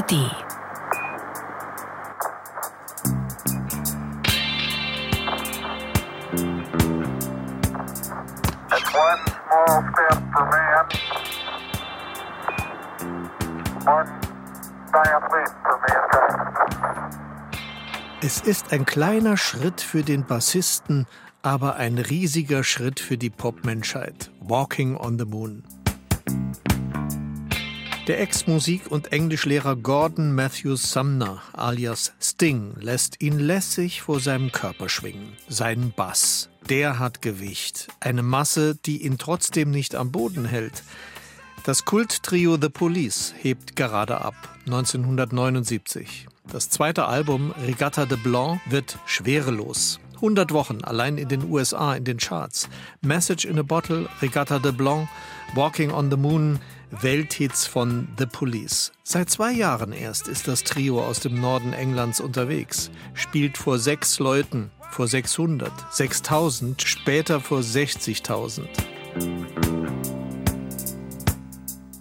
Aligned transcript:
ARD. 0.00 0.12
It's 8.72 8.94
one 8.94 9.20
small 9.26 9.84
step 9.90 10.18
for 10.32 10.44
man, 10.50 10.86
one 13.84 14.10
giant 14.92 15.26
leap 15.32 15.52
for 15.64 15.76
mankind. 15.86 16.40
Es 18.22 18.40
ist 18.40 18.72
ein 18.72 18.84
kleiner 18.84 19.36
Schritt 19.36 19.80
für 19.80 20.02
den 20.02 20.24
Bassisten, 20.24 21.06
aber 21.42 21.76
ein 21.76 21.98
riesiger 21.98 22.64
Schritt 22.64 23.00
für 23.00 23.18
die 23.18 23.30
Popmenschheit. 23.30 24.30
Walking 24.40 24.96
on 24.96 25.18
the 25.18 25.24
Moon. 25.24 25.64
Der 28.10 28.20
Ex-Musik- 28.20 28.90
und 28.90 29.12
Englischlehrer 29.12 29.76
Gordon 29.76 30.34
Matthews 30.34 30.90
Sumner 30.90 31.42
alias 31.52 32.12
Sting 32.20 32.74
lässt 32.80 33.22
ihn 33.22 33.38
lässig 33.38 34.02
vor 34.02 34.18
seinem 34.18 34.50
Körper 34.50 34.88
schwingen. 34.88 35.36
Sein 35.48 35.92
Bass, 35.94 36.50
der 36.68 36.98
hat 36.98 37.22
Gewicht. 37.22 37.86
Eine 38.00 38.24
Masse, 38.24 38.74
die 38.74 39.04
ihn 39.04 39.16
trotzdem 39.16 39.70
nicht 39.70 39.94
am 39.94 40.10
Boden 40.10 40.44
hält. 40.44 40.82
Das 41.62 41.84
Kulttrio 41.84 42.58
The 42.60 42.68
Police 42.68 43.32
hebt 43.38 43.76
gerade 43.76 44.20
ab, 44.20 44.34
1979. 44.66 46.26
Das 46.50 46.68
zweite 46.68 47.04
Album 47.04 47.54
Regatta 47.64 48.06
de 48.06 48.18
Blanc 48.18 48.60
wird 48.68 48.98
schwerelos. 49.06 50.00
100 50.16 50.52
Wochen 50.52 50.82
allein 50.82 51.16
in 51.16 51.28
den 51.28 51.48
USA 51.48 51.94
in 51.94 52.02
den 52.02 52.18
Charts. 52.18 52.68
Message 53.02 53.44
in 53.44 53.56
a 53.60 53.62
Bottle, 53.62 54.08
Regatta 54.20 54.58
de 54.58 54.72
Blanc, 54.72 55.08
Walking 55.54 55.92
on 55.92 56.10
the 56.10 56.16
Moon, 56.16 56.58
Welthits 56.90 57.66
von 57.66 58.08
The 58.18 58.26
Police. 58.26 58.92
Seit 59.02 59.30
zwei 59.30 59.52
Jahren 59.52 59.92
erst 59.92 60.28
ist 60.28 60.48
das 60.48 60.64
Trio 60.64 61.04
aus 61.04 61.20
dem 61.20 61.40
Norden 61.40 61.72
Englands 61.72 62.20
unterwegs, 62.20 62.90
spielt 63.14 63.56
vor 63.56 63.78
sechs 63.78 64.18
Leuten, 64.18 64.70
vor 64.90 65.06
600, 65.06 65.72
6000, 65.90 66.82
später 66.82 67.40
vor 67.40 67.60
60.000. 67.60 68.66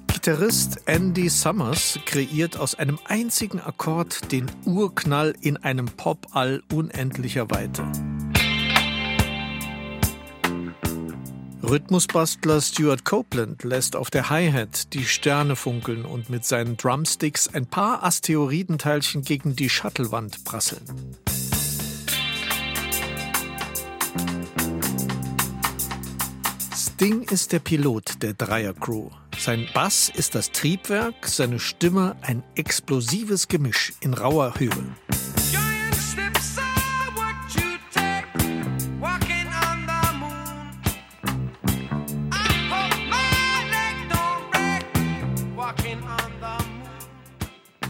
Gitarrist 0.08 0.82
Andy 0.86 1.30
Summers 1.30 2.00
kreiert 2.06 2.58
aus 2.58 2.76
einem 2.76 3.00
einzigen 3.06 3.60
Akkord 3.60 4.32
den 4.32 4.52
Urknall 4.66 5.34
in 5.40 5.58
einem 5.58 5.86
Popall 5.86 6.62
unendlicher 6.74 7.50
Weite. 7.50 7.84
Rhythmusbastler 11.70 12.62
Stuart 12.62 13.06
Copeland 13.06 13.64
lässt 13.64 13.96
auf 13.96 14.10
der 14.10 14.32
Hi-Hat 14.32 14.92
die 14.94 15.06
Sterne 15.06 15.56
funkeln 15.56 16.04
und 16.04 16.32
mit 16.32 16.44
seinen 16.44 16.78
Drumsticks 16.78 17.48
ein 17.48 17.68
paar 17.68 18.04
Asteroidenteilchen 18.04 19.22
gegen 19.22 19.56
die 19.56 19.70
Shuttlewand 19.70 20.44
prasseln. 20.46 20.82
Sting 26.76 27.22
ist 27.30 27.52
der 27.52 27.60
Pilot 27.60 28.24
der 28.24 28.34
Dreier-Crew. 28.34 29.12
Sein 29.38 29.68
Bass 29.72 30.12
ist 30.12 30.34
das 30.34 30.52
Triebwerk, 30.52 31.28
seine 31.28 31.60
Stimme 31.60 32.16
ein 32.24 32.42
explosives 32.56 33.48
Gemisch 33.48 33.94
in 34.02 34.16
rauer 34.16 34.56
Höhe. 34.58 34.96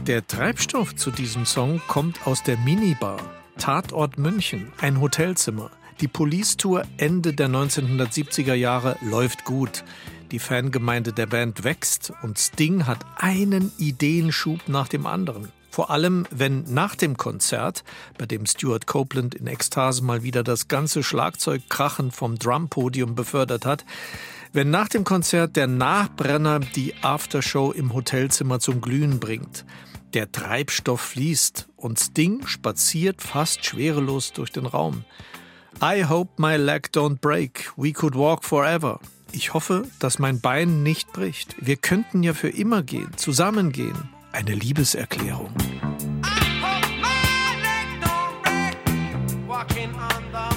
Der 0.10 0.26
Treibstoff 0.26 0.96
zu 0.96 1.12
diesem 1.12 1.46
Song 1.46 1.84
kommt 1.88 2.26
aus 2.26 2.42
der 2.42 2.58
Minibar. 2.58 3.20
Tatort 3.60 4.18
München, 4.18 4.74
ein 4.82 5.00
Hotelzimmer. 5.02 5.70
Die 6.02 6.08
Police-Tour 6.08 6.82
Ende 6.98 7.32
der 7.32 7.48
1970er 7.48 8.56
Jahre 8.56 8.98
läuft 9.02 9.46
gut. 9.46 9.84
Die 10.32 10.40
Fangemeinde 10.40 11.14
der 11.14 11.28
Band 11.28 11.64
wächst 11.64 12.12
und 12.24 12.40
Sting 12.40 12.88
hat 12.88 13.06
einen 13.18 13.72
Ideenschub 13.78 14.68
nach 14.68 14.88
dem 14.88 15.06
anderen. 15.06 15.50
Vor 15.70 15.92
allem, 15.92 16.26
wenn 16.32 16.64
nach 16.74 16.96
dem 16.96 17.16
Konzert, 17.16 17.84
bei 18.18 18.26
dem 18.26 18.48
Stuart 18.48 18.88
Copeland 18.88 19.36
in 19.36 19.46
Ekstase 19.46 20.04
mal 20.04 20.24
wieder 20.24 20.44
das 20.44 20.68
ganze 20.68 21.04
Schlagzeugkrachen 21.04 22.10
vom 22.10 22.40
Drumpodium 22.40 23.14
befördert 23.14 23.64
hat, 23.64 23.86
wenn 24.54 24.72
nach 24.72 24.88
dem 24.88 25.04
Konzert 25.04 25.56
der 25.56 25.68
Nachbrenner 25.68 26.62
die 26.62 26.96
Aftershow 27.04 27.72
im 27.72 27.94
Hotelzimmer 27.94 28.60
zum 28.60 28.82
Glühen 28.82 29.20
bringt. 29.20 29.66
Der 30.14 30.32
Treibstoff 30.32 31.02
fließt 31.02 31.70
und 31.76 32.00
Sting 32.00 32.48
spaziert 32.48 33.22
fast 33.22 33.64
schwerelos 33.64 34.34
durch 34.34 34.52
den 34.52 34.66
Raum. 34.66 35.04
I 35.84 36.04
hope 36.04 36.42
my 36.42 36.58
leg 36.58 36.90
don't 36.94 37.20
break. 37.20 37.72
We 37.78 37.94
could 37.94 38.16
walk 38.16 38.44
forever. 38.44 39.00
Ich 39.32 39.54
hoffe, 39.54 39.88
dass 40.00 40.18
mein 40.18 40.42
Bein 40.42 40.82
nicht 40.82 41.14
bricht. 41.14 41.56
Wir 41.60 41.76
könnten 41.76 42.24
ja 42.24 42.34
für 42.34 42.50
immer 42.50 42.82
gehen, 42.82 43.12
zusammengehen. 43.18 44.10
Eine 44.32 44.56
Liebeserklärung. 44.56 45.54
I 46.24 46.60
hope 46.60 46.90
my 47.00 47.62
leg 47.62 48.02
don't 48.02 48.42
break, 48.42 49.48
walking 49.48 49.94
on 49.94 50.24
the 50.34 50.49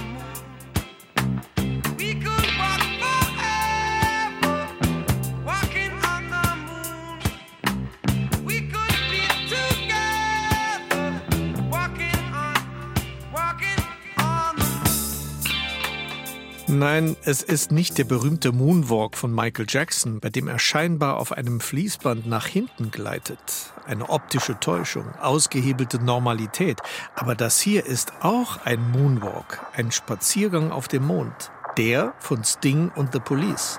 Nein, 16.73 17.17
es 17.25 17.43
ist 17.43 17.71
nicht 17.71 17.99
der 17.99 18.05
berühmte 18.05 18.51
Moonwalk 18.51 19.19
von 19.19 19.35
Michael 19.35 19.67
Jackson, 19.69 20.21
bei 20.21 20.31
dem 20.31 20.49
er 20.49 20.59
scheinbar 20.59 21.19
auf 21.19 21.33
einem 21.33 21.61
Fließband 21.61 22.27
nach 22.27 22.47
hinten 22.47 22.91
gleitet. 22.91 23.75
Eine 23.85 24.09
optische 24.09 24.59
Täuschung, 24.59 25.05
ausgehebelte 25.21 26.03
Normalität. 26.03 26.81
Aber 27.15 27.35
das 27.35 27.61
hier 27.61 27.85
ist 27.85 28.15
auch 28.21 28.65
ein 28.65 28.91
Moonwalk, 28.91 29.67
ein 29.75 29.93
Spaziergang 29.93 30.73
auf 30.73 30.89
dem 30.89 31.05
Mond. 31.07 31.51
Der 31.77 32.15
von 32.19 32.43
Sting 32.43 32.91
und 32.97 33.13
The 33.13 33.21
Police. 33.21 33.79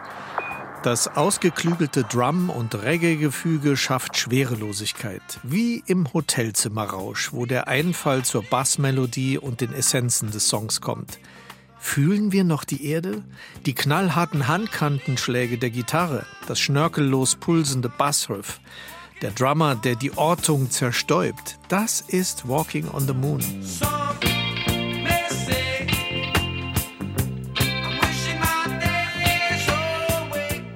Das 0.84 1.08
ausgeklügelte 1.08 2.04
Drum- 2.04 2.52
und 2.52 2.76
Reggae-Gefüge 2.76 3.76
schafft 3.76 4.18
Schwerelosigkeit, 4.18 5.40
wie 5.42 5.82
im 5.88 6.14
Hotelzimmerrausch, 6.14 7.34
wo 7.34 7.48
der 7.48 7.68
Einfall 7.68 8.24
zur 8.24 8.44
Bassmelodie 8.44 9.40
und 9.40 9.62
den 9.62 9.74
Essenzen 9.74 10.30
des 10.30 10.48
Songs 10.48 10.80
kommt. 10.80 11.18
Fühlen 11.86 12.32
wir 12.32 12.44
noch 12.46 12.64
die 12.64 12.88
Erde? 12.88 13.24
Die 13.68 13.76
knallharten 13.76 14.48
Handkantenschläge 14.48 15.60
der 15.60 15.70
Gitarre, 15.70 16.26
das 16.48 16.60
schnörkellos 16.60 17.36
pulsende 17.36 17.90
Bassriff, 17.90 18.62
der 19.22 19.30
Drummer, 19.32 19.76
der 19.76 19.96
die 19.96 20.18
Ortung 20.18 20.72
zerstäubt. 20.72 21.60
Das 21.68 22.02
ist 22.02 22.48
Walking 22.48 22.88
on 22.88 23.06
the 23.06 23.14
Moon. 23.14 23.44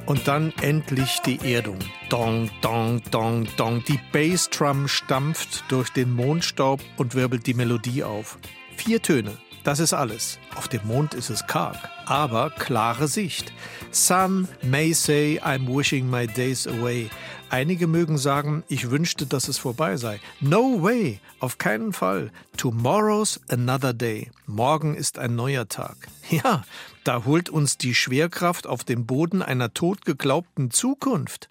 Und 0.05 0.27
dann 0.27 0.53
endlich 0.61 1.19
die 1.25 1.39
Erdung. 1.53 1.79
Dong, 2.09 2.51
dong, 2.61 3.01
dong, 3.09 3.47
dong. 3.55 3.83
Die 3.85 3.99
Bassdrum 4.11 4.87
stampft 4.89 5.63
durch 5.69 5.89
den 5.89 6.11
Mondstaub 6.11 6.81
und 6.97 7.15
wirbelt 7.15 7.47
die 7.47 7.55
Melodie 7.55 8.03
auf. 8.03 8.37
Vier 8.75 9.01
Töne. 9.01 9.37
Das 9.67 9.81
ist 9.81 9.91
alles. 9.91 10.39
Auf 10.55 10.69
dem 10.69 10.87
Mond 10.87 11.13
ist 11.13 11.29
es 11.29 11.45
karg, 11.45 11.75
aber 12.05 12.51
klare 12.51 13.09
Sicht. 13.09 13.51
Some 13.91 14.47
may 14.61 14.93
say 14.93 15.41
I'm 15.43 15.67
wishing 15.67 16.09
my 16.09 16.25
days 16.25 16.65
away. 16.65 17.09
Einige 17.49 17.85
mögen 17.85 18.17
sagen, 18.17 18.63
ich 18.69 18.91
wünschte, 18.91 19.25
dass 19.25 19.49
es 19.49 19.57
vorbei 19.57 19.97
sei. 19.97 20.21
No 20.39 20.81
way, 20.81 21.19
auf 21.41 21.57
keinen 21.57 21.91
Fall. 21.91 22.31
Tomorrow's 22.55 23.41
another 23.49 23.91
day. 23.91 24.31
Morgen 24.45 24.95
ist 24.95 25.19
ein 25.19 25.35
neuer 25.35 25.67
Tag. 25.67 25.97
Ja, 26.29 26.63
da 27.03 27.25
holt 27.25 27.49
uns 27.49 27.77
die 27.77 27.93
Schwerkraft 27.93 28.67
auf 28.67 28.85
den 28.85 29.05
Boden 29.05 29.41
einer 29.41 29.73
totgeglaubten 29.73 30.71
Zukunft. 30.71 31.49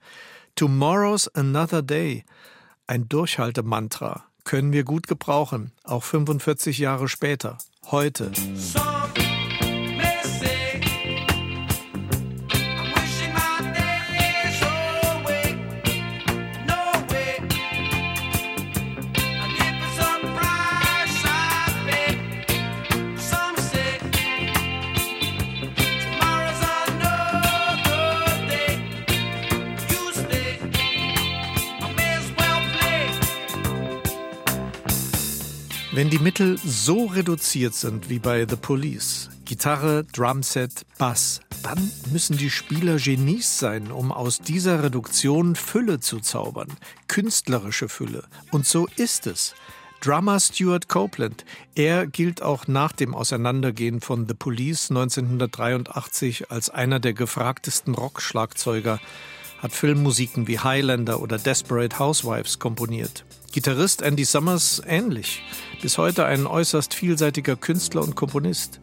Tomorrow's 0.55 1.29
another 1.29 1.83
day. 1.83 2.25
Ein 2.87 3.11
Durchhaltemantra 3.11 4.25
können 4.47 4.73
wir 4.73 4.85
gut 4.85 5.07
gebrauchen, 5.07 5.73
auch 5.83 6.05
45 6.05 6.79
Jahre 6.79 7.09
später. 7.09 7.59
Heute. 7.91 8.33
Some 8.57 9.26
Wenn 35.97 36.11
die 36.11 36.19
Mittel 36.19 36.59
so 36.63 37.07
reduziert 37.07 37.73
sind 37.73 38.11
wie 38.11 38.19
bei 38.19 38.47
The 38.47 38.57
Police, 38.57 39.31
Gitarre, 39.47 40.05
Drumset, 40.05 40.85
Bass, 40.99 41.41
dann 41.63 41.91
müssen 42.13 42.37
die 42.37 42.51
Spieler 42.51 42.99
Genies 42.99 43.59
sein, 43.59 43.91
um 43.91 44.13
aus 44.13 44.41
dieser 44.41 44.83
Reduktion 44.83 45.57
Fülle 45.57 45.99
zu 45.99 46.21
zaubern, 46.21 46.69
künstlerische 47.09 47.89
Fülle. 47.89 48.25
Und 48.51 48.67
so 48.67 48.87
ist 48.97 49.27
es. 49.27 49.55
Drummer 50.03 50.39
Stuart 50.39 50.87
Copeland, 50.91 51.47
er 51.75 52.07
gilt 52.07 52.43
auch 52.43 52.69
nach 52.69 52.93
dem 52.93 53.15
Auseinandergehen 53.15 54.03
von 54.03 54.29
The 54.29 54.35
Police 54.35 54.91
1983 54.91 56.51
als 56.51 56.69
einer 56.69 57.01
der 57.01 57.15
gefragtesten 57.15 57.95
Rockschlagzeuger, 57.95 59.01
hat 59.63 59.73
Filmmusiken 59.73 60.47
wie 60.47 60.59
Highlander 60.59 61.23
oder 61.23 61.39
Desperate 61.39 61.99
Housewives 61.99 62.59
komponiert. 62.59 63.25
Gitarrist 63.57 64.03
Andy 64.03 64.27
Summers 64.27 64.83
ähnlich. 64.87 65.41
Bis 65.81 65.97
heute 65.97 66.27
ein 66.27 66.47
äußerst 66.47 66.93
vielseitiger 66.93 67.57
Künstler 67.57 68.03
und 68.03 68.15
Komponist. 68.15 68.81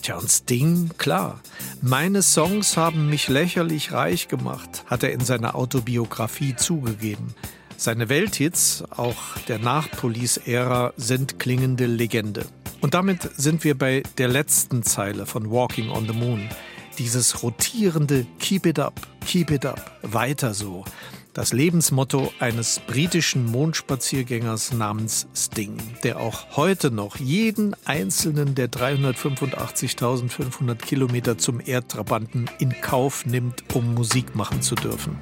Tja, 0.00 0.16
und 0.16 0.30
Sting, 0.30 0.92
klar. 0.96 1.42
Meine 1.82 2.22
Songs 2.22 2.78
haben 2.78 3.10
mich 3.10 3.28
lächerlich 3.28 3.92
reich 3.92 4.28
gemacht, 4.28 4.84
hat 4.86 5.02
er 5.02 5.12
in 5.12 5.20
seiner 5.20 5.56
Autobiografie 5.56 6.56
zugegeben. 6.56 7.34
Seine 7.76 8.08
Welthits, 8.08 8.82
auch 8.88 9.36
der 9.46 9.58
Nach-Police-Ära, 9.58 10.94
sind 10.96 11.38
klingende 11.38 11.84
Legende. 11.84 12.46
Und 12.80 12.94
damit 12.94 13.28
sind 13.36 13.62
wir 13.62 13.76
bei 13.76 14.02
der 14.16 14.28
letzten 14.28 14.84
Zeile 14.84 15.26
von 15.26 15.50
Walking 15.50 15.90
on 15.90 16.06
the 16.06 16.14
Moon. 16.14 16.48
Dieses 16.96 17.42
rotierende 17.42 18.26
Keep 18.38 18.64
it 18.64 18.78
up, 18.78 19.02
keep 19.26 19.50
it 19.50 19.66
up, 19.66 19.98
weiter 20.00 20.54
so. 20.54 20.86
Das 21.34 21.52
Lebensmotto 21.52 22.32
eines 22.40 22.80
britischen 22.86 23.44
Mondspaziergängers 23.46 24.72
namens 24.72 25.26
Sting, 25.34 25.76
der 26.02 26.20
auch 26.20 26.56
heute 26.56 26.90
noch 26.90 27.16
jeden 27.16 27.76
einzelnen 27.84 28.54
der 28.54 28.70
385.500 28.70 30.76
Kilometer 30.76 31.36
zum 31.38 31.60
Erdtrabanten 31.64 32.50
in 32.58 32.80
Kauf 32.80 33.26
nimmt, 33.26 33.62
um 33.74 33.94
Musik 33.94 34.34
machen 34.34 34.62
zu 34.62 34.74
dürfen. 34.74 35.18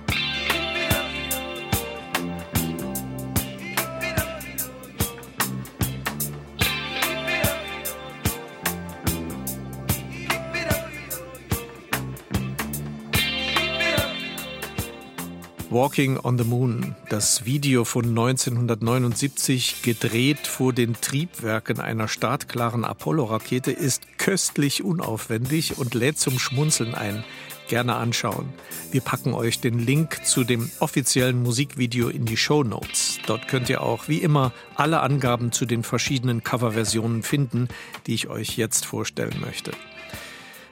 Walking 15.76 16.17
on 16.17 16.38
the 16.38 16.44
Moon, 16.44 16.94
das 17.11 17.44
Video 17.44 17.84
von 17.84 18.06
1979, 18.06 19.82
gedreht 19.82 20.46
vor 20.46 20.73
den 20.73 20.94
Triebwerken 20.99 21.81
einer 21.81 22.08
startklaren 22.08 22.82
Apollo-Rakete, 22.82 23.73
ist 23.73 24.17
köstlich 24.17 24.82
unaufwendig 24.82 25.76
und 25.76 25.93
lädt 25.93 26.19
zum 26.19 26.38
Schmunzeln 26.38 26.94
ein. 26.94 27.25
Gerne 27.69 27.96
anschauen. 27.96 28.49
Wir 28.90 29.02
packen 29.02 29.34
euch 29.34 29.61
den 29.61 29.78
Link 29.78 30.25
zu 30.25 30.44
dem 30.44 30.70
offiziellen 30.81 31.43
Musikvideo 31.43 32.08
in 32.08 32.25
die 32.25 32.38
Show 32.38 32.64
Notes. 32.64 33.19
Dort 33.26 33.46
könnt 33.46 33.69
ihr 33.69 33.82
auch 33.82 34.08
wie 34.08 34.23
immer 34.23 34.55
alle 34.76 35.00
Angaben 35.00 35.52
zu 35.52 35.67
den 35.67 35.82
verschiedenen 35.82 36.43
Coverversionen 36.43 37.23
finden, 37.23 37.69
die 38.06 38.14
ich 38.14 38.28
euch 38.28 38.56
jetzt 38.56 38.87
vorstellen 38.87 39.43
möchte. 39.43 39.73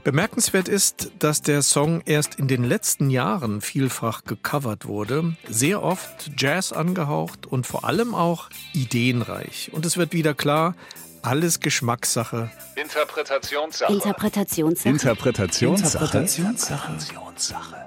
Bemerkenswert 0.05 0.69
ist, 0.69 1.13
dass 1.19 1.41
der 1.41 1.63
Song 1.63 2.03
erst 2.05 2.35
in 2.35 2.47
den 2.47 2.63
letzten 2.63 3.09
Jahren 3.09 3.63
vielfach 3.63 4.25
gecovert 4.25 4.87
wurde, 4.87 5.35
sehr 5.49 5.83
oft 5.83 6.31
Jazz 6.37 6.75
angehaucht 6.75 7.47
und 7.47 7.67
vor 7.67 7.87
allem 7.87 8.15
auch 8.15 8.51
ideenreich. 8.75 9.71
Und 9.73 9.87
es 9.87 9.97
wird 9.97 10.13
wieder 10.13 10.35
klar, 10.35 10.75
alles 11.23 11.61
Geschmackssache. 11.61 12.51
Interpretationssache. 12.77 13.91
Interpretationssache. 13.91 14.89
Interpretationssache. 14.91 16.99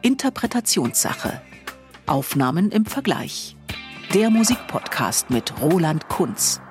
Interpretationssache. 0.02 1.42
Aufnahmen 2.08 2.72
im 2.72 2.88
Vergleich. 2.88 3.56
Der 4.16 4.32
Musikpodcast 4.32 5.30
mit 5.30 5.54
Roland 5.62 6.10
Kunz. 6.10 6.62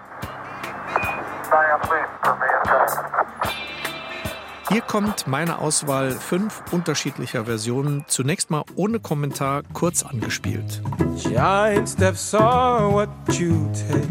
Hier 4.69 4.81
kommt 4.81 5.29
meine 5.29 5.61
Auswahl 5.61 6.11
fünf 6.11 6.61
unterschiedlicher 6.73 7.45
Versionen. 7.45 8.05
Zunächst 8.09 8.51
mal 8.51 8.65
ohne 8.75 8.99
Kommentar 8.99 9.63
kurz 9.73 10.03
angespielt. 10.03 10.83
Giant 11.17 11.89
steps 11.89 12.35
are 12.35 12.93
what 12.93 13.09
you 13.39 13.71
take 13.73 14.09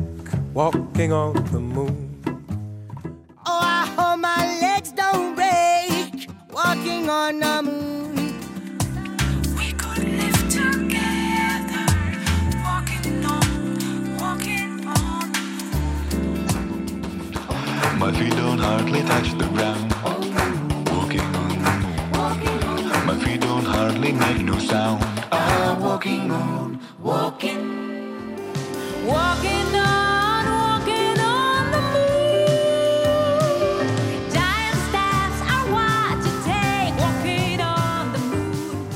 walking 0.54 1.12
on 1.12 1.34
the 1.52 1.60
moon. 1.60 2.10
Oh, 3.46 3.62
I 3.62 3.86
hope 3.98 4.22
my 4.22 4.46
legs 4.62 4.94
don't 4.96 5.36
break 5.36 6.30
walking 6.54 7.10
on 7.10 7.42
the 7.42 7.62
moon. 7.62 8.34
We 9.58 9.74
could 9.74 10.06
live 10.06 10.48
together, 10.48 11.86
walking 12.64 13.26
on, 13.26 14.18
walking 14.18 14.88
on. 14.88 15.30
My 18.00 18.14
feet 18.14 18.36
don't 18.38 18.60
hardly 18.60 19.02
touch 19.04 19.38
the 19.38 19.48
ground. 19.54 19.95
Hardly 24.12 24.36
make 24.36 24.46
no 24.46 24.58
sound. 24.60 25.04
I'm 25.32 25.82
walking 25.82 26.32
on, 26.32 26.80
walking. 27.00 27.64
Walking 29.06 29.76
on. 29.76 29.96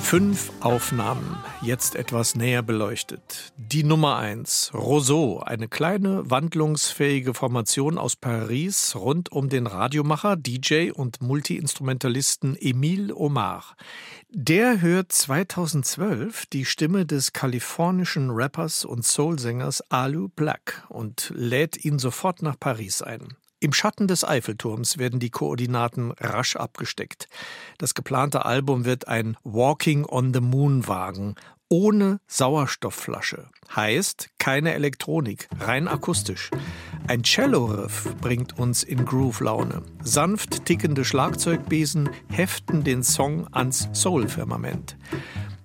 Fünf 0.10 0.50
Aufnahmen, 0.66 1.38
jetzt 1.62 1.96
etwas 1.96 2.36
näher 2.36 2.62
beleuchtet. 2.62 3.52
Die 3.58 3.84
Nummer 3.84 4.18
eins, 4.18 4.72
Roseau, 4.74 5.40
eine 5.40 5.68
kleine, 5.68 6.30
wandlungsfähige 6.30 7.34
Formation 7.34 7.98
aus 7.98 8.16
Paris 8.16 8.96
rund 8.96 9.32
um 9.32 9.50
den 9.50 9.68
Radiomacher, 9.68 10.38
DJ 10.38 10.92
und 10.92 11.22
Multiinstrumentalisten 11.22 12.56
Emile 12.60 13.14
Omar. 13.16 13.76
Der 14.30 14.82
hört 14.82 15.12
2012 15.12 16.46
die 16.48 16.66
Stimme 16.66 17.06
des 17.06 17.34
kalifornischen 17.34 18.30
Rappers 18.30 18.86
und 18.86 19.06
Soulsängers 19.06 19.82
Alu 19.90 20.30
Black 20.30 20.86
und 20.90 21.32
lädt 21.36 21.84
ihn 21.84 22.00
sofort 22.00 22.42
nach 22.42 22.60
Paris 22.60 23.02
ein. 23.02 23.36
Im 23.62 23.74
Schatten 23.74 24.08
des 24.08 24.24
Eiffelturms 24.24 24.98
werden 25.00 25.20
die 25.20 25.32
Koordinaten 25.32 26.12
rasch 26.12 26.56
abgesteckt. 26.56 27.28
Das 27.78 27.94
geplante 27.94 28.46
Album 28.46 28.86
wird 28.86 29.10
ein 29.10 29.36
Walking 29.44 30.06
on 30.06 30.34
the 30.34 30.40
Moon 30.40 30.88
Wagen 30.88 31.36
ohne 31.68 32.20
Sauerstoffflasche. 32.28 33.50
Heißt 33.76 34.30
keine 34.40 34.74
Elektronik, 34.74 35.50
rein 35.60 35.88
akustisch. 35.90 36.50
Ein 37.08 37.24
Cello-Riff 37.24 38.16
bringt 38.22 38.58
uns 38.58 38.84
in 38.84 39.06
Groove-Laune. 39.06 39.84
Sanft 40.04 40.66
tickende 40.66 41.04
Schlagzeugbesen 41.04 42.10
heften 42.32 42.84
den 42.84 43.04
Song 43.04 43.48
ans 43.52 43.90
Soul-Firmament. 43.94 44.96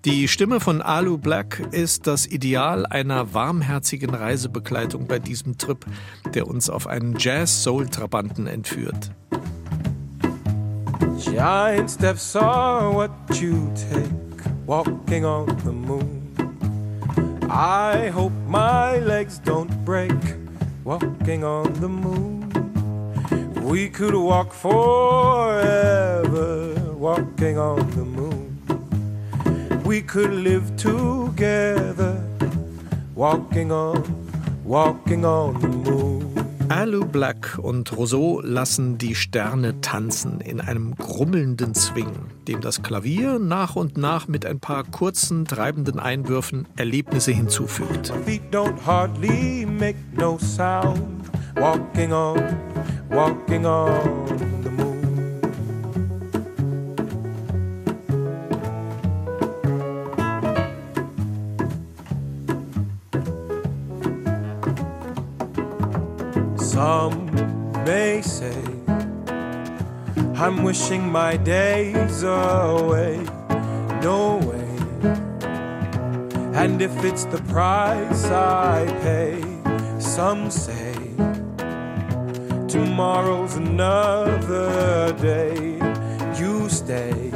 Die 0.04 0.28
Stimme 0.28 0.60
von 0.60 0.82
Alu 0.82 1.16
Black 1.16 1.66
ist 1.70 2.06
das 2.06 2.26
Ideal 2.26 2.84
einer 2.84 3.32
warmherzigen 3.32 4.14
Reisebegleitung 4.14 5.06
bei 5.06 5.18
diesem 5.18 5.56
Trip, 5.56 5.86
der 6.34 6.46
uns 6.46 6.68
auf 6.68 6.86
einen 6.86 7.16
Jazz-Soul-Trabanten 7.18 8.46
entführt. 8.46 9.12
Giant 11.18 11.90
steps 11.90 12.36
are 12.36 12.94
what 12.94 13.10
you 13.40 13.72
take 13.74 14.10
walking 14.66 15.24
on 15.24 15.46
the 15.64 15.72
moon. 15.72 16.20
I 17.48 18.10
hope 18.14 18.34
my 18.46 18.98
legs 18.98 19.40
don't 19.42 19.70
break 19.86 20.12
walking 20.84 21.44
on 21.44 21.72
the 21.80 21.88
moon. 21.88 22.52
We 23.62 23.88
could 23.88 24.14
walk 24.14 24.52
forever 24.52 25.94
walking 26.98 27.56
on 27.56 27.78
the 27.92 28.04
moon. 28.04 28.33
We 29.94 30.02
could 30.02 30.32
live 30.32 30.74
together 30.76 32.16
walking 33.14 33.70
on, 33.70 34.02
walking 34.64 35.24
on 35.24 35.60
the 35.60 35.68
moon. 35.68 36.34
Alu 36.68 37.04
Black 37.04 37.60
und 37.62 37.96
Rousseau 37.96 38.40
lassen 38.40 38.98
die 38.98 39.14
Sterne 39.14 39.80
tanzen 39.82 40.40
in 40.40 40.60
einem 40.60 40.96
grummelnden 40.96 41.76
Swing, 41.76 42.10
dem 42.48 42.60
das 42.60 42.82
Klavier 42.82 43.38
nach 43.38 43.76
und 43.76 43.96
nach 43.96 44.26
mit 44.26 44.44
ein 44.44 44.58
paar 44.58 44.82
kurzen, 44.82 45.44
treibenden 45.44 46.00
Einwürfen 46.00 46.66
Erlebnisse 46.74 47.30
hinzufügt. 47.30 48.12
walking 51.56 52.12
on 52.12 52.36
walking 53.10 53.64
on 53.64 54.93
I'm 70.44 70.62
wishing 70.62 71.10
my 71.10 71.38
days 71.38 72.22
away. 72.22 73.18
No 74.02 74.36
way. 74.44 74.76
And 76.52 76.82
if 76.82 76.92
it's 77.02 77.24
the 77.24 77.40
price 77.48 78.26
I 78.26 78.84
pay, 79.00 79.40
some 79.98 80.50
say 80.50 80.92
tomorrow's 82.68 83.56
another 83.56 85.14
day. 85.14 85.78
You 86.38 86.68
stay, 86.68 87.32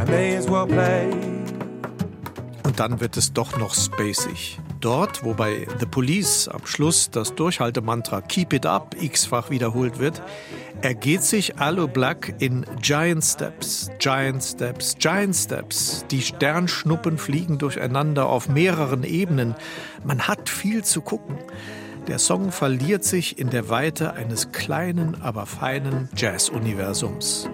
I 0.00 0.04
may 0.06 0.34
as 0.34 0.50
well 0.50 0.66
play. 0.66 1.12
Und 2.64 2.80
dann 2.80 2.98
wird 2.98 3.16
es 3.16 3.32
doch 3.32 3.56
noch 3.56 3.74
spacig. 3.74 4.58
Dort, 4.80 5.24
wo 5.24 5.32
bei 5.32 5.66
The 5.80 5.86
Police 5.86 6.48
am 6.48 6.66
Schluss 6.66 7.10
das 7.10 7.34
Durchhaltemantra 7.34 8.20
Keep 8.20 8.52
It 8.52 8.66
Up 8.66 8.94
x-fach 9.00 9.50
wiederholt 9.50 9.98
wird, 9.98 10.20
ergeht 10.82 11.22
sich 11.22 11.58
Alu 11.58 11.88
Black 11.88 12.34
in 12.38 12.64
Giant 12.80 13.24
Steps, 13.24 13.90
Giant 13.98 14.42
Steps, 14.42 14.96
Giant 14.98 15.34
Steps. 15.34 16.04
Die 16.10 16.22
Sternschnuppen 16.22 17.18
fliegen 17.18 17.58
durcheinander 17.58 18.28
auf 18.28 18.48
mehreren 18.48 19.02
Ebenen. 19.02 19.54
Man 20.04 20.28
hat 20.28 20.48
viel 20.48 20.84
zu 20.84 21.00
gucken. 21.00 21.38
Der 22.08 22.18
Song 22.18 22.52
verliert 22.52 23.04
sich 23.04 23.38
in 23.38 23.50
der 23.50 23.68
Weite 23.68 24.14
eines 24.14 24.52
kleinen, 24.52 25.20
aber 25.22 25.46
feinen 25.46 26.08
Jazz-Universums. 26.16 27.48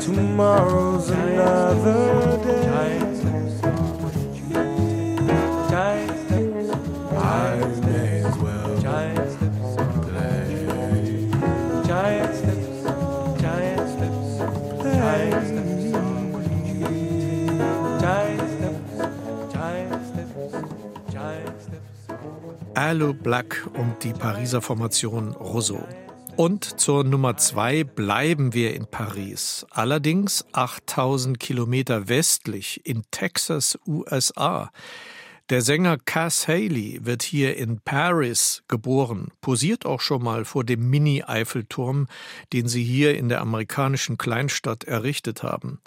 Tomorrow's 0.00 1.10
another 1.10 2.38
day. 2.42 3.19
Alu 22.80 23.12
Black 23.12 23.68
und 23.74 24.02
die 24.04 24.14
Pariser 24.14 24.62
Formation 24.62 25.32
Rousseau. 25.32 25.86
Und 26.36 26.80
zur 26.80 27.04
Nummer 27.04 27.36
zwei 27.36 27.84
bleiben 27.84 28.54
wir 28.54 28.74
in 28.74 28.86
Paris. 28.86 29.66
Allerdings 29.68 30.46
8000 30.52 31.38
Kilometer 31.38 32.08
westlich 32.08 32.80
in 32.86 33.02
Texas, 33.10 33.78
USA. 33.86 34.70
Der 35.50 35.62
Sänger 35.62 35.98
Cass 35.98 36.46
Haley 36.46 37.00
wird 37.02 37.24
hier 37.24 37.56
in 37.56 37.80
Paris 37.80 38.62
geboren, 38.68 39.32
posiert 39.40 39.84
auch 39.84 40.00
schon 40.00 40.22
mal 40.22 40.44
vor 40.44 40.62
dem 40.62 40.88
Mini-Eiffelturm, 40.88 42.06
den 42.52 42.68
sie 42.68 42.84
hier 42.84 43.18
in 43.18 43.28
der 43.28 43.40
amerikanischen 43.40 44.16
Kleinstadt 44.16 44.84
errichtet 44.84 45.42
haben. 45.42 45.80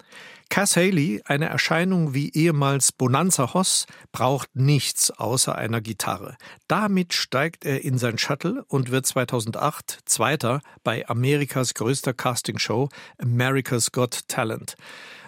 Cass 0.50 0.76
Haley, 0.76 1.22
eine 1.24 1.48
Erscheinung 1.48 2.12
wie 2.12 2.30
ehemals 2.34 2.92
Bonanza 2.92 3.54
Hoss, 3.54 3.86
braucht 4.12 4.54
nichts 4.54 5.10
außer 5.10 5.54
einer 5.56 5.80
Gitarre. 5.80 6.36
Damit 6.68 7.14
steigt 7.14 7.64
er 7.64 7.82
in 7.84 7.96
sein 7.96 8.18
Shuttle 8.18 8.64
und 8.68 8.90
wird 8.90 9.06
2008 9.06 10.00
Zweiter 10.04 10.60
bei 10.82 11.08
Amerikas 11.08 11.72
größter 11.72 12.12
Castingshow 12.12 12.90
America's 13.16 13.92
Got 13.92 14.28
Talent. 14.28 14.76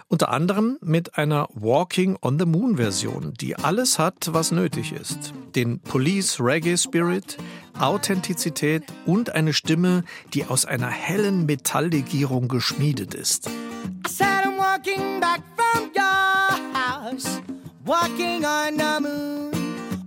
Unter 0.09 0.29
anderem 0.29 0.77
mit 0.81 1.17
einer 1.17 1.49
Walking 1.53 2.17
on 2.21 2.39
the 2.39 2.45
Moon 2.45 2.77
Version, 2.77 3.33
die 3.33 3.57
alles 3.57 3.99
hat, 3.99 4.29
was 4.31 4.51
nötig 4.51 4.93
ist. 4.93 5.33
Den 5.53 5.81
Police 5.81 6.39
Reggae 6.39 6.77
Spirit, 6.77 7.37
Authentizität 7.77 8.83
und 9.05 9.35
eine 9.35 9.51
Stimme, 9.51 10.05
die 10.33 10.45
aus 10.45 10.63
einer 10.63 10.87
hellen 10.87 11.45
Metalllegierung 11.45 12.47
geschmiedet 12.47 13.13
ist. 13.15 13.47
I 13.47 14.09
said 14.09 14.45
I'm 14.45 14.57
walking 14.57 15.19
back 15.19 15.41
from 15.57 15.91
your 15.93 16.57
house, 16.73 17.41
walking 17.85 18.45
on 18.45 18.77
the 18.77 19.01
moon. 19.01 19.51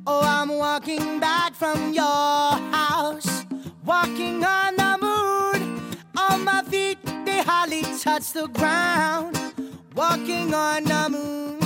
Oh, 0.07 0.23
I'm 0.23 0.49
walking 0.57 1.21
back 1.21 1.55
from 1.55 1.93
your 1.93 2.59
house, 2.73 3.45
walking 3.85 4.43
on 4.43 4.77
the 4.79 4.97
moon. 4.99 5.81
On 6.17 6.43
my 6.43 6.63
feet, 6.71 6.97
they 7.27 7.43
hardly 7.43 7.83
touch 8.03 8.33
the 8.33 8.49
ground, 8.49 9.39
walking 10.01 10.55
on 10.55 10.83
the 10.85 11.09
moon. 11.11 11.59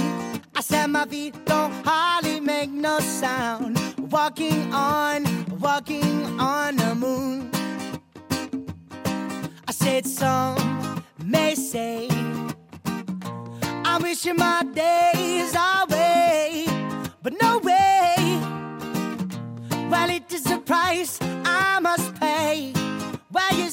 I 0.56 0.60
said 0.60 0.88
my 0.88 1.06
feet 1.06 1.34
don't 1.44 1.72
hardly 1.84 2.40
make 2.40 2.68
no 2.68 2.98
sound, 2.98 3.78
walking 4.10 4.74
on, 4.74 5.18
walking 5.60 6.40
on 6.40 6.74
the 6.74 6.96
moon. 6.96 7.48
I 9.68 9.72
said 9.72 10.04
some 10.04 10.58
may 11.22 11.54
say 11.54 12.08
I'm 13.88 14.02
wishing 14.02 14.36
my 14.36 14.64
days 14.84 15.54
away, 15.54 16.66
but 17.22 17.34
no 17.40 17.58
way. 17.58 18.16
Well, 19.90 20.10
it 20.10 20.32
is 20.32 20.50
a 20.50 20.58
price 20.58 21.20
I 21.22 21.78
must 21.80 22.08
pay. 22.16 22.72
Well, 23.30 23.54
you 23.54 23.70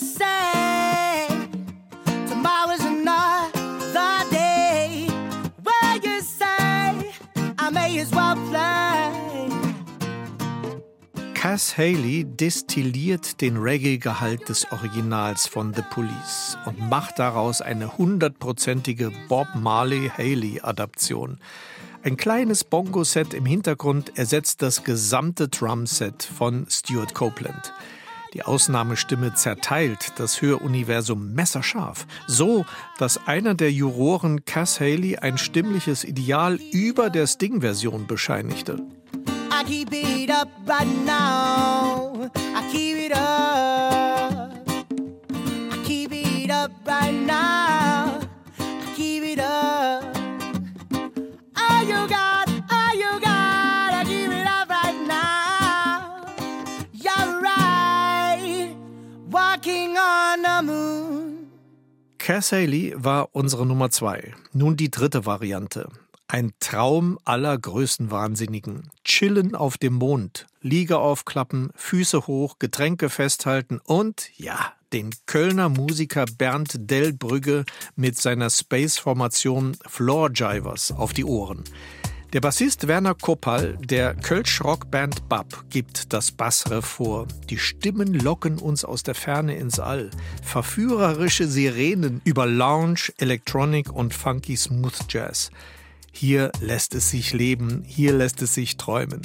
Cass 11.41 11.75
Haley 11.75 12.23
destilliert 12.23 13.41
den 13.41 13.57
Reggae-Gehalt 13.57 14.47
des 14.47 14.71
Originals 14.71 15.47
von 15.47 15.73
The 15.73 15.81
Police 15.89 16.55
und 16.67 16.87
macht 16.87 17.17
daraus 17.17 17.61
eine 17.61 17.97
hundertprozentige 17.97 19.11
Bob 19.27 19.47
Marley-Haley-Adaption. 19.55 21.39
Ein 22.03 22.15
kleines 22.15 22.63
Bongo-Set 22.63 23.33
im 23.33 23.47
Hintergrund 23.47 24.19
ersetzt 24.19 24.61
das 24.61 24.83
gesamte 24.83 25.47
Drum-Set 25.47 26.21
von 26.21 26.67
Stuart 26.69 27.15
Copeland. 27.15 27.73
Die 28.35 28.43
Ausnahmestimme 28.43 29.33
zerteilt 29.33 30.13
das 30.17 30.43
Höruniversum 30.43 31.33
messerscharf, 31.33 32.05
so 32.27 32.67
dass 32.99 33.25
einer 33.25 33.55
der 33.55 33.71
Juroren 33.71 34.45
Cass 34.45 34.79
Haley 34.79 35.17
ein 35.17 35.39
stimmliches 35.39 36.03
Ideal 36.03 36.59
über 36.71 37.09
der 37.09 37.25
Sting-Version 37.25 38.05
bescheinigte. 38.05 38.77
I 39.61 39.63
keep 39.63 39.89
it 39.93 40.31
up 40.31 40.49
right 40.65 40.87
now. 41.05 42.31
I 42.33 42.67
keep 42.71 42.97
it 42.97 43.11
up. 43.11 44.57
I 45.71 45.83
keep 45.85 46.11
it 46.11 46.49
up 46.49 46.71
right 46.83 47.13
now. 47.13 48.21
I 48.57 48.93
keep 48.95 49.23
it 49.23 49.37
up. 49.37 50.03
All 51.55 51.83
you 51.83 52.07
got, 52.09 52.49
all 52.71 52.95
you 52.95 53.19
got. 53.21 53.93
I 53.93 54.03
keep 54.03 54.31
it 54.31 54.47
up 54.47 54.67
right 54.67 54.99
now. 55.05 56.25
You're 56.91 57.39
right. 57.39 58.75
Walking 59.29 59.95
on 59.95 60.41
the 60.41 60.61
moon. 60.63 61.51
Cass 62.17 62.49
Haley 62.49 62.95
war 62.97 63.29
unsere 63.33 63.67
Nummer 63.67 63.91
zwei. 63.91 64.33
Nun 64.53 64.75
die 64.75 64.89
dritte 64.89 65.23
Variante. 65.27 65.87
Ein 66.33 66.53
Traum 66.61 67.19
aller 67.25 67.57
Größenwahnsinnigen. 67.57 68.89
Chillen 69.03 69.53
auf 69.53 69.77
dem 69.77 69.95
Mond, 69.95 70.47
Liege 70.61 70.97
aufklappen, 70.97 71.71
Füße 71.75 72.25
hoch, 72.25 72.57
Getränke 72.57 73.09
festhalten 73.09 73.81
und, 73.83 74.29
ja, 74.37 74.71
den 74.93 75.09
Kölner 75.25 75.67
Musiker 75.67 76.23
Bernd 76.37 76.89
Dellbrügge 76.89 77.65
mit 77.97 78.17
seiner 78.17 78.49
Space-Formation 78.49 79.75
Floor 79.85 80.31
Jivers 80.33 80.93
auf 80.93 81.11
die 81.11 81.25
Ohren. 81.25 81.65
Der 82.31 82.39
Bassist 82.39 82.87
Werner 82.87 83.15
Koppal 83.15 83.77
der 83.81 84.13
Kölsch-Rockband 84.13 85.27
Bab 85.27 85.65
gibt 85.69 86.13
das 86.13 86.31
Bassriff 86.31 86.85
vor. 86.85 87.27
Die 87.49 87.57
Stimmen 87.57 88.13
locken 88.13 88.57
uns 88.57 88.85
aus 88.85 89.03
der 89.03 89.15
Ferne 89.15 89.57
ins 89.57 89.81
All. 89.81 90.09
Verführerische 90.41 91.49
Sirenen 91.49 92.21
über 92.23 92.45
Lounge, 92.45 93.11
Electronic 93.17 93.91
und 93.91 94.13
Funky 94.13 94.55
Smooth 94.55 94.97
Jazz. 95.09 95.51
Hier 96.11 96.51
lässt 96.59 96.93
es 96.95 97.09
sich 97.09 97.33
leben, 97.33 97.83
hier 97.85 98.13
lässt 98.13 98.41
es 98.41 98.53
sich 98.53 98.77
träumen. 98.77 99.21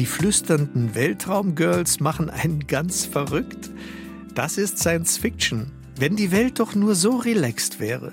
Die 0.00 0.06
flüsternden 0.06 0.94
Weltraumgirls 0.94 2.00
machen 2.00 2.30
einen 2.30 2.66
ganz 2.66 3.04
verrückt. 3.04 3.68
Das 4.34 4.56
ist 4.56 4.78
Science 4.78 5.18
Fiction. 5.18 5.72
Wenn 5.94 6.16
die 6.16 6.32
Welt 6.32 6.58
doch 6.58 6.74
nur 6.74 6.94
so 6.94 7.18
relaxed 7.18 7.80
wäre. 7.80 8.10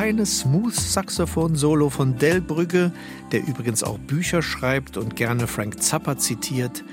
Kleines 0.00 0.40
Smooth-Saxophon-Solo 0.40 1.90
von 1.90 2.16
Del 2.16 2.40
Brügge, 2.40 2.90
der 3.32 3.46
übrigens 3.46 3.82
auch 3.82 3.98
Bücher 3.98 4.40
schreibt 4.40 4.96
und 4.96 5.14
gerne 5.14 5.46
Frank 5.46 5.82
Zappa 5.82 6.16
zitiert. 6.16 6.84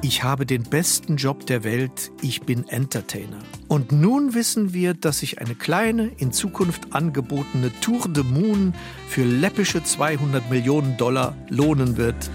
Ich 0.00 0.22
habe 0.22 0.46
den 0.46 0.62
besten 0.62 1.16
Job 1.16 1.44
der 1.44 1.64
Welt, 1.64 2.12
ich 2.22 2.40
bin 2.44 2.66
Entertainer. 2.66 3.40
Und 3.68 3.92
nun 3.92 4.32
wissen 4.32 4.72
wir, 4.72 4.94
dass 4.94 5.18
sich 5.18 5.38
eine 5.38 5.54
kleine, 5.54 6.10
in 6.16 6.32
Zukunft 6.32 6.94
angebotene 6.94 7.78
Tour 7.82 8.08
de 8.08 8.24
Moon 8.24 8.72
für 9.06 9.24
läppische 9.24 9.84
200 9.84 10.48
Millionen 10.50 10.96
Dollar 10.96 11.36
lohnen 11.50 11.98
wird. 11.98 12.30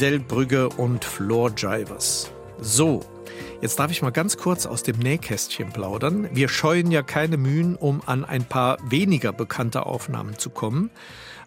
Delbrügge 0.00 0.70
und 0.70 1.04
Floor 1.04 1.52
Jivers. 1.56 2.32
So, 2.60 3.04
jetzt 3.60 3.78
darf 3.78 3.92
ich 3.92 4.02
mal 4.02 4.10
ganz 4.10 4.36
kurz 4.36 4.66
aus 4.66 4.82
dem 4.82 4.98
Nähkästchen 4.98 5.72
plaudern. 5.72 6.28
Wir 6.32 6.48
scheuen 6.48 6.90
ja 6.90 7.02
keine 7.02 7.36
Mühen, 7.36 7.76
um 7.76 8.02
an 8.04 8.24
ein 8.24 8.44
paar 8.44 8.78
weniger 8.90 9.32
bekannte 9.32 9.86
Aufnahmen 9.86 10.36
zu 10.36 10.50
kommen. 10.50 10.90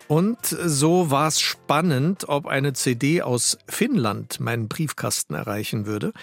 Und 0.08 0.38
so 0.46 1.12
war 1.12 1.28
es 1.28 1.42
spannend, 1.42 2.30
ob 2.30 2.48
eine 2.48 2.72
CD 2.72 3.22
aus 3.22 3.58
Finnland 3.68 4.40
meinen 4.40 4.70
Briefkasten 4.70 5.34
erreichen 5.34 5.86
würde. 5.86 6.14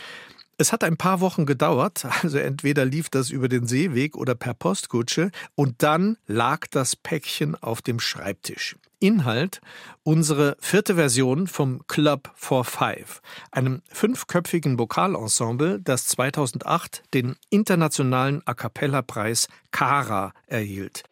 Es 0.56 0.72
hat 0.72 0.82
ein 0.82 0.96
paar 0.96 1.20
Wochen 1.20 1.44
gedauert, 1.44 2.06
also 2.22 2.38
entweder 2.38 2.86
lief 2.86 3.10
das 3.10 3.28
über 3.28 3.48
den 3.48 3.66
Seeweg 3.66 4.16
oder 4.16 4.34
per 4.34 4.54
Postkutsche, 4.54 5.30
und 5.56 5.82
dann 5.82 6.16
lag 6.26 6.66
das 6.70 6.96
Päckchen 6.96 7.54
auf 7.54 7.82
dem 7.82 8.00
Schreibtisch. 8.00 8.76
Inhalt 9.04 9.60
unsere 10.02 10.56
vierte 10.60 10.94
Version 10.94 11.46
vom 11.46 11.86
Club 11.88 12.30
for 12.34 12.64
Five, 12.64 13.20
einem 13.50 13.82
fünfköpfigen 13.90 14.78
Vokalensemble, 14.78 15.78
das 15.78 16.06
2008 16.06 17.02
den 17.12 17.36
internationalen 17.50 18.40
A 18.46 18.54
cappella-Preis 18.54 19.48
Kara 19.72 20.32
erhielt. 20.46 21.02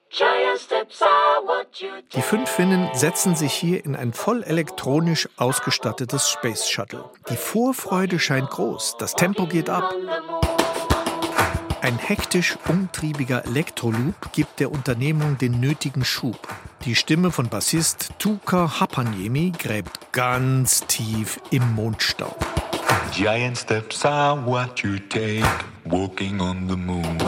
Die 2.15 2.23
fünf 2.23 2.49
Finnen 2.49 2.89
setzen 2.95 3.37
sich 3.37 3.53
hier 3.53 3.85
in 3.85 3.95
ein 3.95 4.15
voll 4.15 4.43
elektronisch 4.43 5.29
ausgestattetes 5.37 6.31
Space 6.31 6.71
Shuttle. 6.71 7.05
Die 7.29 7.37
Vorfreude 7.37 8.19
scheint 8.19 8.49
groß, 8.49 8.97
das 8.99 9.15
Tempo 9.15 9.47
geht 9.47 9.69
ab. 9.69 9.95
Ein 11.83 11.99
hektisch 11.99 12.57
umtriebiger 12.69 13.45
Elektroloop 13.45 14.31
gibt 14.33 14.61
der 14.61 14.71
Unternehmung 14.71 15.37
den 15.37 15.59
nötigen 15.59 16.05
Schub. 16.05 16.47
Die 16.85 16.95
Stimme 16.95 17.33
von 17.33 17.49
Bassist 17.49 18.11
Tuka 18.21 18.79
Hapaniemi 18.79 19.51
gräbt 19.51 20.13
ganz 20.13 20.87
tief 20.87 21.41
im 21.51 21.75
Mondstaub. 21.75 22.39
Giant 23.13 23.59
steps 23.59 24.05
are 24.05 24.47
what 24.47 24.79
you 24.85 24.97
take, 25.09 25.43
walking 25.85 26.41
on 26.41 26.69
the 26.69 26.77
moon. 26.77 27.19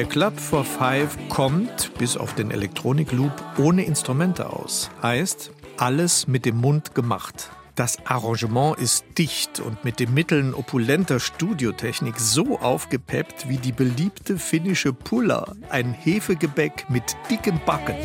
Der 0.00 0.08
Club 0.08 0.40
for 0.40 0.64
Five 0.64 1.18
kommt, 1.28 1.92
bis 1.98 2.16
auf 2.16 2.34
den 2.34 2.50
Elektronikloop, 2.50 3.32
ohne 3.58 3.84
Instrumente 3.84 4.48
aus. 4.48 4.90
Heißt, 5.02 5.50
alles 5.76 6.26
mit 6.26 6.46
dem 6.46 6.56
Mund 6.56 6.94
gemacht. 6.94 7.50
Das 7.74 7.98
Arrangement 8.06 8.78
ist 8.78 9.04
dicht 9.18 9.60
und 9.60 9.84
mit 9.84 10.00
den 10.00 10.14
Mitteln 10.14 10.54
opulenter 10.54 11.20
Studiotechnik 11.20 12.18
so 12.18 12.58
aufgepeppt 12.60 13.50
wie 13.50 13.58
die 13.58 13.72
beliebte 13.72 14.38
finnische 14.38 14.94
Pulla, 14.94 15.52
ein 15.68 15.92
Hefegebäck 15.92 16.86
mit 16.88 17.04
dicken 17.30 17.60
Backen. 17.66 17.96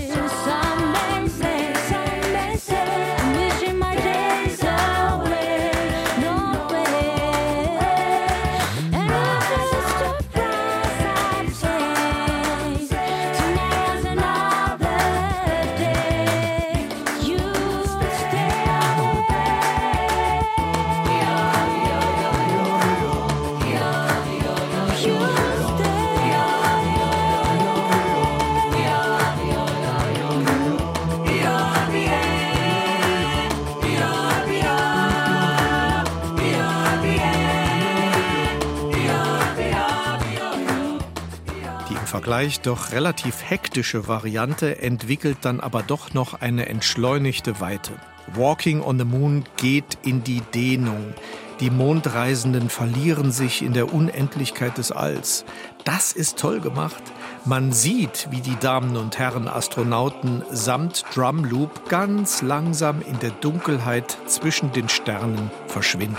Vergleich 42.36 42.60
doch 42.60 42.92
relativ 42.92 43.50
hektische 43.50 44.10
Variante 44.10 44.82
entwickelt 44.82 45.38
dann 45.44 45.62
aber 45.62 45.84
doch 45.84 46.14
noch 46.14 46.42
eine 46.42 46.68
entschleunigte 46.68 47.62
Weite. 47.62 47.94
Walking 48.34 48.82
on 48.82 49.00
the 49.00 49.06
Moon 49.06 49.46
geht 49.56 49.98
in 50.04 50.22
die 50.22 50.42
Dehnung. 50.54 51.14
Die 51.62 51.70
Mondreisenden 51.70 52.70
verlieren 52.70 53.32
sich 53.32 53.62
in 53.62 53.72
der 53.72 53.94
Unendlichkeit 53.94 54.78
des 54.78 54.92
Alls. 54.92 55.46
Das 55.86 56.12
ist 56.12 56.38
toll 56.38 56.60
gemacht. 56.60 57.02
Man 57.46 57.72
sieht, 57.72 58.28
wie 58.32 58.42
die 58.42 58.58
Damen 58.60 58.98
und 58.98 59.18
Herren 59.18 59.48
Astronauten 59.48 60.44
samt 60.52 61.06
Drumloop 61.16 61.88
ganz 61.88 62.42
langsam 62.42 63.02
in 63.02 63.18
der 63.20 63.32
Dunkelheit 63.32 64.18
zwischen 64.28 64.74
den 64.74 64.90
Sternen 64.90 65.52
verschwinden. 65.68 66.18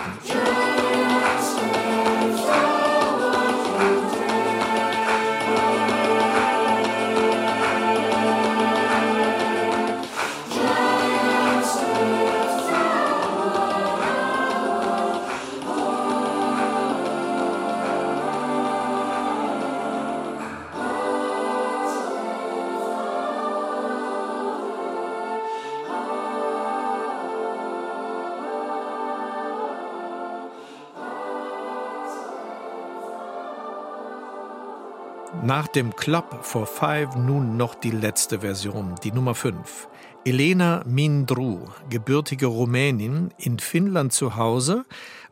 Nach 35.46 35.68
dem 35.68 35.94
Club 35.94 36.40
for 36.42 36.66
Five 36.66 37.14
nun 37.14 37.56
noch 37.56 37.76
die 37.76 37.92
letzte 37.92 38.40
Version, 38.40 38.96
die 39.04 39.12
Nummer 39.12 39.36
5. 39.36 39.86
Elena 40.24 40.82
Mindru, 40.88 41.68
gebürtige 41.88 42.46
Rumänin, 42.46 43.32
in 43.38 43.60
Finnland 43.60 44.12
zu 44.12 44.34
Hause 44.34 44.84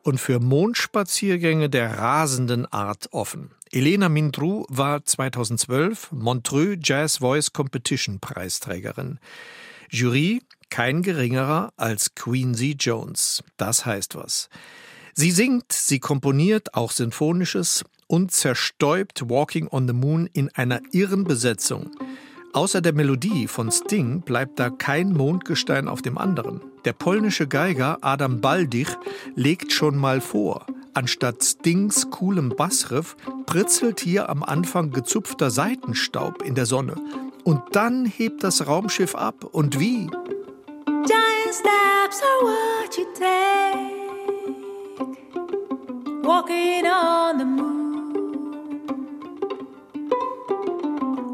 und 0.04 0.20
für 0.20 0.38
Mondspaziergänge 0.38 1.68
der 1.68 1.98
rasenden 1.98 2.64
Art 2.72 3.08
offen. 3.10 3.50
Elena 3.72 4.08
Mindru 4.08 4.66
war 4.68 5.04
2012 5.04 6.12
Montreux 6.12 6.78
Jazz 6.80 7.16
Voice 7.16 7.52
Competition 7.52 8.20
Preisträgerin. 8.20 9.18
Jury 9.90 10.42
kein 10.70 11.02
geringerer 11.02 11.72
als 11.76 12.14
Quincy 12.14 12.76
Jones. 12.78 13.42
Das 13.56 13.84
heißt 13.84 14.14
was. 14.14 14.48
Sie 15.16 15.30
singt, 15.30 15.72
sie 15.72 16.00
komponiert 16.00 16.74
auch 16.74 16.90
Sinfonisches 16.90 17.84
und 18.08 18.32
zerstäubt 18.32 19.30
Walking 19.30 19.68
on 19.68 19.86
the 19.86 19.94
Moon 19.94 20.28
in 20.32 20.50
einer 20.54 20.80
irren 20.90 21.22
Besetzung. 21.22 21.92
Außer 22.52 22.80
der 22.80 22.94
Melodie 22.94 23.46
von 23.46 23.70
Sting 23.70 24.22
bleibt 24.22 24.58
da 24.58 24.70
kein 24.70 25.12
Mondgestein 25.12 25.86
auf 25.86 26.02
dem 26.02 26.18
anderen. 26.18 26.60
Der 26.84 26.94
polnische 26.94 27.46
Geiger 27.46 27.98
Adam 28.00 28.40
Baldich 28.40 28.88
legt 29.36 29.72
schon 29.72 29.96
mal 29.96 30.20
vor, 30.20 30.66
anstatt 30.94 31.44
Stings 31.44 32.10
coolem 32.10 32.48
Bassriff 32.48 33.16
pritzelt 33.46 34.00
hier 34.00 34.28
am 34.28 34.42
Anfang 34.42 34.90
gezupfter 34.90 35.52
Seitenstaub 35.52 36.42
in 36.42 36.56
der 36.56 36.66
Sonne. 36.66 36.96
Und 37.44 37.62
dann 37.72 38.04
hebt 38.04 38.42
das 38.42 38.66
Raumschiff 38.66 39.14
ab. 39.14 39.44
Und 39.44 39.78
wie? 39.78 40.08
Giant 40.86 41.54
steps 41.54 42.20
are 42.20 42.42
what 42.42 42.96
you 42.96 43.04
take. 43.16 43.93
Walking 46.24 46.86
on 46.86 47.36
the 47.36 47.44
moon. 47.44 48.14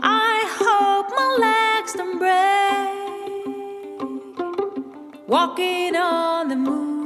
I 0.03 0.45
hope 0.59 1.11
my 1.17 1.29
legs 1.47 1.93
don't 1.93 2.19
break. 2.19 2.91
Walking 5.29 5.95
on 5.95 6.49
the 6.49 6.57
moon. 6.57 7.00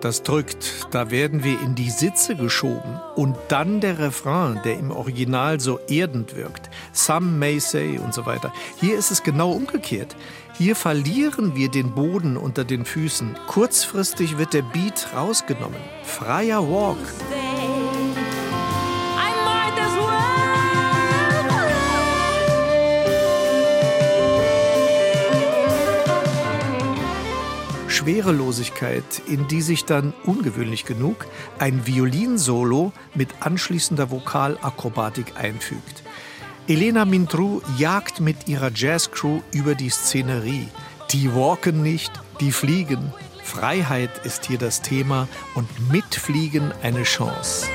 Das 0.00 0.22
drückt, 0.22 0.86
da 0.90 1.10
werden 1.10 1.44
wir 1.44 1.60
in 1.60 1.74
die 1.74 1.90
Sitze 1.90 2.36
geschoben. 2.36 3.00
Und 3.16 3.36
dann 3.48 3.80
der 3.80 3.98
Refrain, 3.98 4.60
der 4.64 4.78
im 4.78 4.90
Original 4.90 5.60
so 5.60 5.78
erdend 5.88 6.36
wirkt. 6.36 6.70
Some 6.92 7.26
may 7.26 7.60
say 7.60 7.98
und 7.98 8.14
so 8.14 8.26
weiter. 8.26 8.52
Hier 8.80 8.96
ist 8.98 9.10
es 9.10 9.22
genau 9.22 9.52
umgekehrt. 9.52 10.16
Hier 10.56 10.76
verlieren 10.76 11.54
wir 11.56 11.70
den 11.70 11.94
Boden 11.94 12.36
unter 12.36 12.64
den 12.64 12.84
Füßen. 12.84 13.36
Kurzfristig 13.46 14.38
wird 14.38 14.52
der 14.52 14.62
Beat 14.62 15.08
rausgenommen. 15.14 15.80
Freier 16.04 16.62
Walk. 16.68 16.98
Schwerelosigkeit, 28.00 29.04
in 29.26 29.46
die 29.46 29.60
sich 29.60 29.84
dann 29.84 30.14
ungewöhnlich 30.24 30.86
genug 30.86 31.26
ein 31.58 31.86
Violinsolo 31.86 32.92
mit 33.14 33.28
anschließender 33.40 34.10
Vokalakrobatik 34.10 35.36
einfügt. 35.36 36.02
Elena 36.66 37.04
Mintru 37.04 37.60
jagt 37.76 38.20
mit 38.20 38.48
ihrer 38.48 38.70
Jazzcrew 38.74 39.42
über 39.52 39.74
die 39.74 39.90
Szenerie. 39.90 40.68
Die 41.10 41.34
walken 41.34 41.82
nicht, 41.82 42.12
die 42.40 42.52
fliegen. 42.52 43.12
Freiheit 43.42 44.24
ist 44.24 44.46
hier 44.46 44.58
das 44.58 44.80
Thema 44.80 45.28
und 45.54 45.68
mitfliegen 45.92 46.72
eine 46.82 47.02
Chance. 47.02 47.66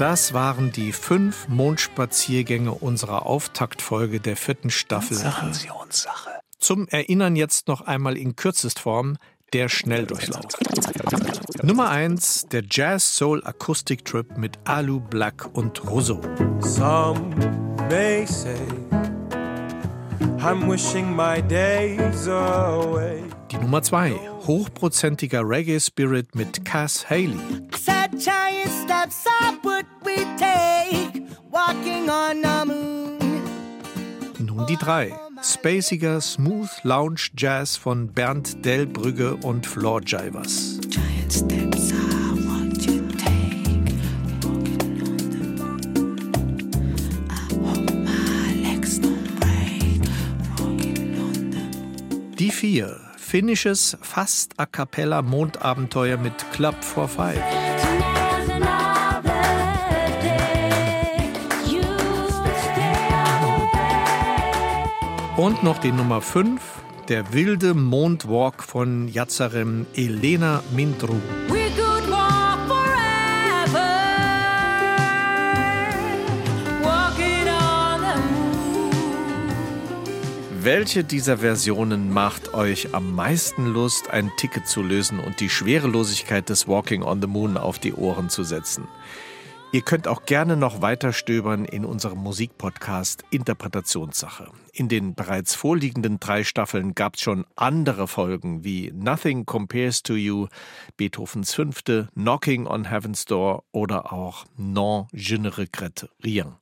Das 0.00 0.32
waren 0.32 0.72
die 0.72 0.92
fünf 0.92 1.46
Mondspaziergänge 1.48 2.72
unserer 2.72 3.26
Auftaktfolge 3.26 4.18
der 4.18 4.34
vierten 4.34 4.70
Staffel. 4.70 5.18
Zum 6.58 6.88
Erinnern 6.88 7.36
jetzt 7.36 7.68
noch 7.68 7.82
einmal 7.82 8.16
in 8.16 8.34
Kürzestform 8.34 9.18
der 9.52 9.68
Schnelldurchlauf. 9.68 10.46
Nummer 11.62 11.90
1, 11.90 12.46
der 12.50 12.62
Jazz 12.70 13.14
Soul 13.14 13.44
Acoustic 13.44 14.06
Trip 14.06 14.38
mit 14.38 14.58
Alu 14.64 15.00
Black 15.00 15.50
und 15.52 15.86
Rousseau. 15.86 16.22
Some 16.60 17.34
may 17.90 18.24
say 18.24 18.56
I'm 20.38 20.66
wishing 20.66 21.14
my 21.14 21.42
days 21.42 22.26
away. 22.26 23.22
Die 23.50 23.58
Nummer 23.58 23.82
2, 23.82 24.29
hochprozentiger 24.50 25.48
Reggae 25.48 25.78
Spirit 25.78 26.34
mit 26.34 26.64
Cass 26.64 27.08
Haley. 27.08 27.38
Said 27.76 28.10
giant 28.18 28.72
steps 28.82 29.24
are 29.40 29.54
what 29.62 29.86
we 30.04 30.16
take, 30.36 31.22
walking 31.52 32.10
on 32.10 32.42
the 32.42 32.64
moon. 32.66 33.18
Nun 34.44 34.66
die 34.66 34.74
3, 34.74 35.14
spaciger 35.40 36.20
Smooth 36.20 36.68
Lounge 36.82 37.30
Jazz 37.36 37.76
von 37.76 38.08
Bernd 38.08 38.64
Delbrügge 38.64 39.36
und 39.36 39.68
Floor 39.68 40.00
Jivers. 40.04 40.80
Giant 40.88 41.32
steps 41.32 41.92
moon. 41.92 42.10
Die 52.36 52.50
4, 52.50 53.09
finnisches, 53.30 53.96
fast 54.02 54.58
a 54.58 54.66
cappella 54.66 55.22
Mondabenteuer 55.22 56.18
mit 56.18 56.34
Club 56.50 56.74
for 56.82 57.06
Five. 57.06 57.40
Und 65.36 65.62
noch 65.62 65.78
die 65.78 65.92
Nummer 65.92 66.20
5, 66.20 66.60
der 67.08 67.32
wilde 67.32 67.74
Mondwalk 67.74 68.64
von 68.64 69.06
Yazarem 69.06 69.86
Elena 69.94 70.64
Mindru. 70.74 71.20
Welche 80.62 81.04
dieser 81.04 81.38
Versionen 81.38 82.12
macht 82.12 82.52
euch 82.52 82.94
am 82.94 83.14
meisten 83.14 83.64
Lust, 83.64 84.10
ein 84.10 84.30
Ticket 84.36 84.68
zu 84.68 84.82
lösen 84.82 85.18
und 85.18 85.40
die 85.40 85.48
Schwerelosigkeit 85.48 86.50
des 86.50 86.68
Walking 86.68 87.02
on 87.02 87.22
the 87.22 87.26
Moon 87.26 87.56
auf 87.56 87.78
die 87.78 87.94
Ohren 87.94 88.28
zu 88.28 88.44
setzen? 88.44 88.86
Ihr 89.72 89.80
könnt 89.80 90.06
auch 90.06 90.26
gerne 90.26 90.58
noch 90.58 90.82
weiter 90.82 91.14
stöbern 91.14 91.64
in 91.64 91.86
unserem 91.86 92.18
Musikpodcast 92.18 93.24
Interpretationssache. 93.30 94.48
In 94.74 94.90
den 94.90 95.14
bereits 95.14 95.54
vorliegenden 95.54 96.20
drei 96.20 96.44
Staffeln 96.44 96.94
gab 96.94 97.14
es 97.14 97.22
schon 97.22 97.46
andere 97.56 98.06
Folgen 98.06 98.62
wie 98.62 98.92
Nothing 98.92 99.46
Compares 99.46 100.02
to 100.02 100.12
You, 100.12 100.48
Beethovens 100.98 101.54
Fünfte, 101.54 102.10
Knocking 102.14 102.66
on 102.66 102.90
Heaven's 102.90 103.24
Door 103.24 103.64
oder 103.72 104.12
auch 104.12 104.44
Non, 104.58 105.06
je 105.14 105.38
ne 105.38 105.56
regrette 105.56 106.10
rien. 106.22 106.56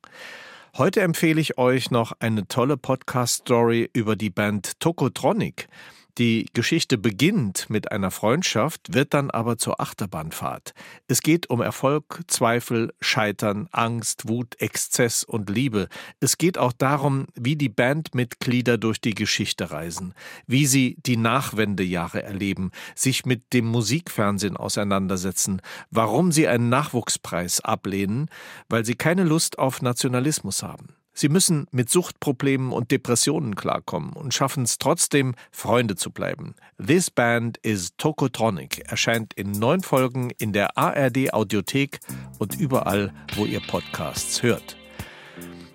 Heute 0.77 1.01
empfehle 1.01 1.41
ich 1.41 1.57
euch 1.57 1.89
noch 1.89 2.13
eine 2.19 2.47
tolle 2.47 2.77
Podcast-Story 2.77 3.89
über 3.91 4.15
die 4.15 4.29
Band 4.29 4.79
Tokotronic. 4.79 5.67
Die 6.17 6.47
Geschichte 6.53 6.97
beginnt 6.97 7.69
mit 7.69 7.91
einer 7.91 8.11
Freundschaft, 8.11 8.93
wird 8.93 9.13
dann 9.13 9.29
aber 9.29 9.57
zur 9.57 9.79
Achterbahnfahrt. 9.79 10.73
Es 11.07 11.21
geht 11.21 11.49
um 11.49 11.61
Erfolg, 11.61 12.21
Zweifel, 12.27 12.93
Scheitern, 12.99 13.69
Angst, 13.71 14.27
Wut, 14.27 14.59
Exzess 14.59 15.23
und 15.23 15.49
Liebe. 15.49 15.87
Es 16.19 16.37
geht 16.37 16.57
auch 16.57 16.73
darum, 16.73 17.27
wie 17.35 17.55
die 17.55 17.69
Bandmitglieder 17.69 18.77
durch 18.77 18.99
die 18.99 19.15
Geschichte 19.15 19.71
reisen, 19.71 20.13
wie 20.45 20.65
sie 20.65 20.97
die 21.05 21.17
Nachwendejahre 21.17 22.23
erleben, 22.23 22.71
sich 22.95 23.25
mit 23.25 23.53
dem 23.53 23.65
Musikfernsehen 23.65 24.57
auseinandersetzen, 24.57 25.61
warum 25.89 26.31
sie 26.31 26.47
einen 26.47 26.69
Nachwuchspreis 26.69 27.61
ablehnen, 27.61 28.29
weil 28.67 28.83
sie 28.83 28.95
keine 28.95 29.23
Lust 29.23 29.57
auf 29.57 29.81
Nationalismus 29.81 30.63
haben. 30.63 30.98
Sie 31.19 31.27
müssen 31.27 31.67
mit 31.71 31.89
Suchtproblemen 31.89 32.71
und 32.71 32.91
Depressionen 32.91 33.55
klarkommen 33.55 34.13
und 34.13 34.33
schaffen 34.33 34.63
es 34.63 34.77
trotzdem, 34.77 35.35
Freunde 35.51 35.97
zu 35.97 36.11
bleiben. 36.11 36.55
This 36.81 37.11
Band 37.11 37.57
is 37.57 37.89
Tokotronic 37.97 38.89
erscheint 38.89 39.33
in 39.33 39.51
neun 39.51 39.81
Folgen 39.81 40.29
in 40.37 40.53
der 40.53 40.77
ARD 40.77 41.33
Audiothek 41.33 41.99
und 42.37 42.57
überall, 42.57 43.11
wo 43.35 43.45
ihr 43.45 43.59
Podcasts 43.59 44.43
hört. 44.43 44.77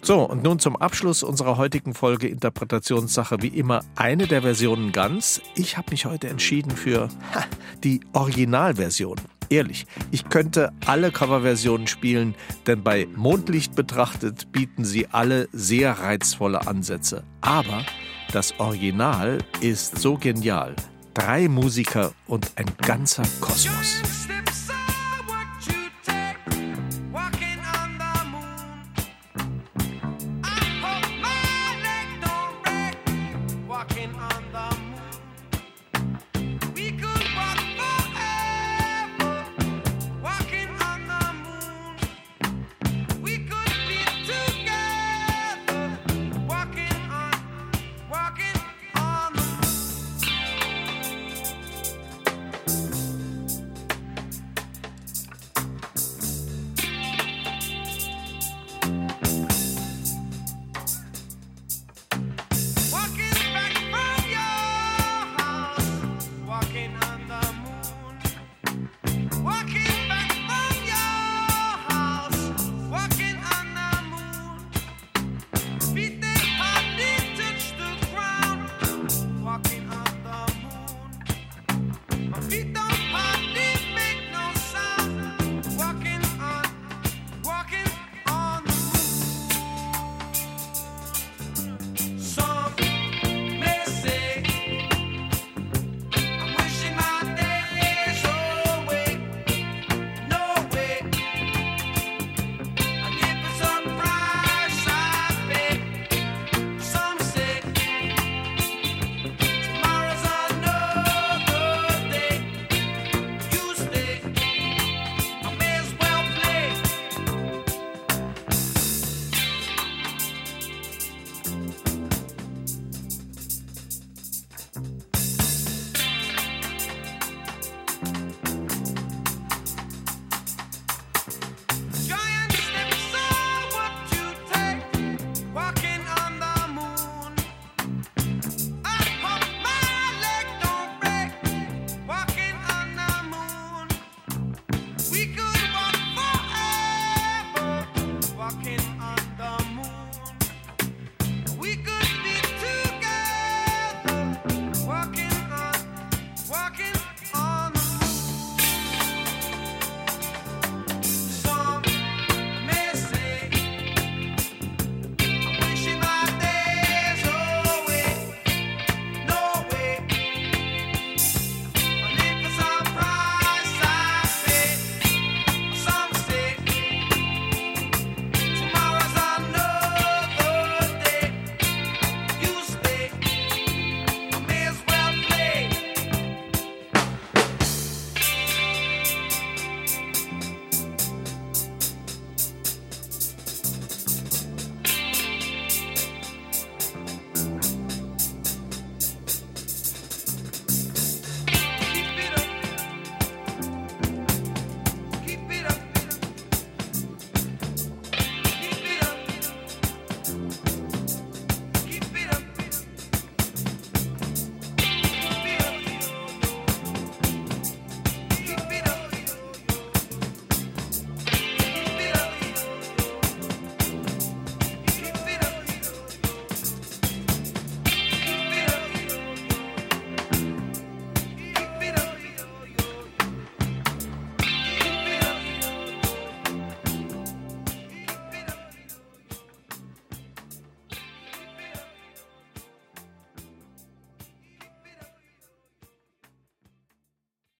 So, 0.00 0.22
und 0.22 0.42
nun 0.42 0.60
zum 0.60 0.76
Abschluss 0.76 1.22
unserer 1.22 1.58
heutigen 1.58 1.92
Folge 1.92 2.26
Interpretationssache 2.26 3.42
wie 3.42 3.48
immer 3.48 3.84
eine 3.96 4.26
der 4.26 4.40
Versionen 4.40 4.92
ganz. 4.92 5.42
Ich 5.56 5.76
habe 5.76 5.90
mich 5.90 6.06
heute 6.06 6.28
entschieden 6.28 6.70
für 6.70 7.10
ha, 7.34 7.44
die 7.82 8.00
Originalversion. 8.14 9.20
Ehrlich, 9.48 9.86
ich 10.10 10.28
könnte 10.28 10.72
alle 10.86 11.10
Coverversionen 11.10 11.86
spielen, 11.86 12.34
denn 12.66 12.82
bei 12.82 13.06
Mondlicht 13.14 13.74
betrachtet 13.74 14.52
bieten 14.52 14.84
sie 14.84 15.08
alle 15.08 15.48
sehr 15.52 15.92
reizvolle 15.92 16.66
Ansätze. 16.66 17.24
Aber 17.40 17.84
das 18.32 18.58
Original 18.58 19.38
ist 19.60 19.98
so 19.98 20.16
genial. 20.16 20.74
Drei 21.14 21.48
Musiker 21.48 22.12
und 22.26 22.52
ein 22.56 22.66
ganzer 22.78 23.22
Kosmos. 23.40 24.02